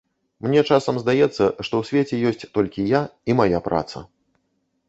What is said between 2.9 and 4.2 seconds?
я і мая праца.